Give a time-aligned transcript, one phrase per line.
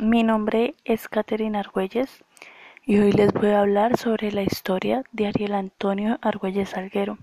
[0.00, 2.24] mi nombre es Caterina Argüelles
[2.86, 7.18] y hoy les voy a hablar sobre la historia de Ariel Antonio Argüelles Salguero,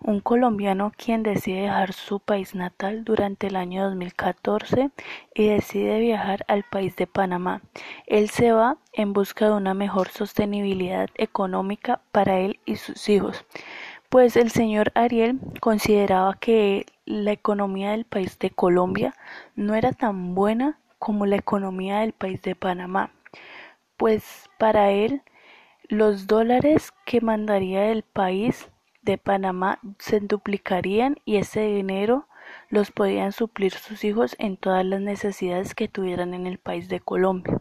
[0.00, 4.90] un colombiano quien decide dejar su país natal durante el año 2014
[5.34, 7.62] y decide viajar al país de Panamá.
[8.06, 13.46] Él se va en busca de una mejor sostenibilidad económica para él y sus hijos,
[14.10, 19.14] pues el señor Ariel consideraba que la economía del país de Colombia
[19.56, 23.12] no era tan buena como la economía del país de Panamá,
[23.96, 25.22] pues para él
[25.88, 28.68] los dólares que mandaría del país
[29.02, 32.28] de Panamá se duplicarían y ese dinero
[32.68, 37.00] los podían suplir sus hijos en todas las necesidades que tuvieran en el país de
[37.00, 37.60] Colombia.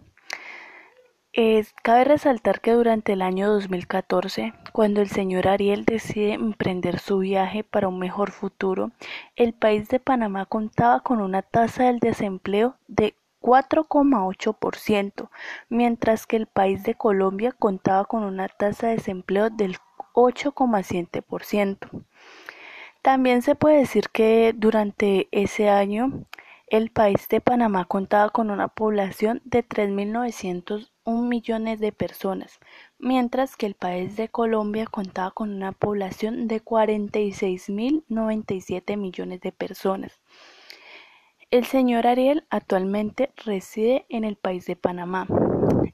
[1.83, 7.63] cabe resaltar que durante el año 2014, cuando el señor Ariel decide emprender su viaje
[7.63, 8.91] para un mejor futuro,
[9.35, 15.29] el país de Panamá contaba con una tasa del desempleo de 4,8%,
[15.69, 19.77] mientras que el país de Colombia contaba con una tasa de desempleo del
[20.13, 22.05] 8,7%.
[23.01, 26.25] También se puede decir que durante ese año
[26.67, 32.59] el país de Panamá contaba con una población de 3.901 millones de personas,
[32.99, 40.19] mientras que el país de Colombia contaba con una población de 46.097 millones de personas.
[41.49, 45.27] El señor Ariel actualmente reside en el país de Panamá.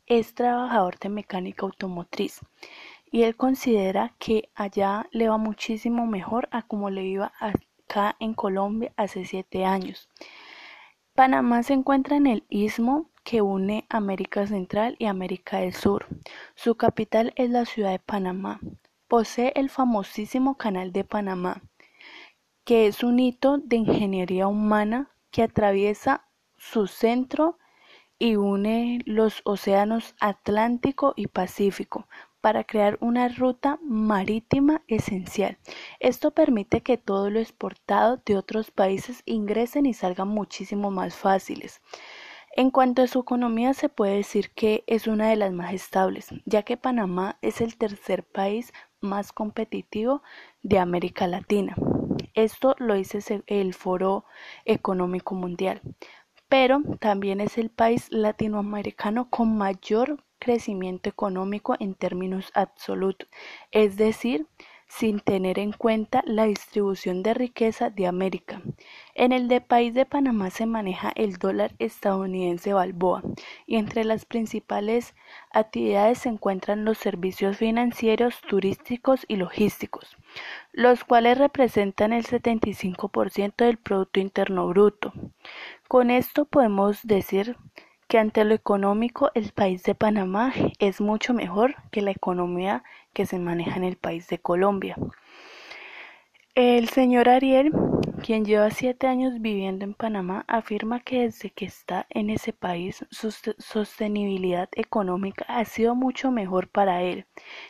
[0.07, 2.39] Es trabajador de mecánica automotriz
[3.11, 8.33] y él considera que allá le va muchísimo mejor a como le iba acá en
[8.33, 10.09] Colombia hace siete años.
[11.13, 16.07] Panamá se encuentra en el istmo que une América Central y América del Sur.
[16.55, 18.59] Su capital es la ciudad de Panamá.
[19.07, 21.61] Posee el famosísimo Canal de Panamá,
[22.65, 27.57] que es un hito de ingeniería humana que atraviesa su centro
[28.19, 32.07] y une los océanos Atlántico y Pacífico
[32.39, 35.57] para crear una ruta marítima esencial.
[35.99, 41.81] Esto permite que todo lo exportado de otros países ingresen y salgan muchísimo más fáciles.
[42.55, 46.27] En cuanto a su economía se puede decir que es una de las más estables,
[46.45, 48.71] ya que Panamá es el tercer país
[49.01, 50.21] más competitivo
[50.61, 51.75] de América Latina.
[52.33, 54.25] Esto lo dice el Foro
[54.65, 55.81] Económico Mundial,
[56.49, 63.29] pero también es el país latinoamericano con mayor crecimiento económico en términos absolutos,
[63.71, 64.47] es decir,
[64.87, 68.61] sin tener en cuenta la distribución de riqueza de América.
[69.15, 73.23] En el de país de Panamá se maneja el dólar estadounidense Balboa
[73.65, 75.15] y entre las principales
[75.51, 80.17] actividades se encuentran los servicios financieros, turísticos y logísticos,
[80.71, 85.13] los cuales representan el 75% del Producto Interno Bruto.
[85.87, 87.57] Con esto podemos decir
[88.07, 92.83] que ante lo económico el país de Panamá es mucho mejor que la economía
[93.13, 94.95] que se maneja en el país de Colombia.
[96.55, 97.71] El señor Ariel,
[98.21, 103.03] quien lleva siete años viviendo en Panamá, afirma que desde que está en ese país
[103.09, 107.25] su sostenibilidad económica ha sido mucho mejor para él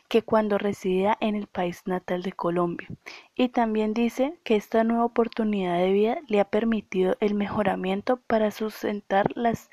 [0.10, 2.90] que cuando residía en el país natal de Colombia.
[3.38, 8.52] Y también dice que esta nueva oportunidad de vida le ha permitido el mejoramiento para
[8.52, 9.70] sustentar las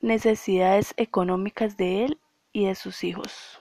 [0.00, 2.20] necesidades económicas de él
[2.52, 3.58] y de sus hijos.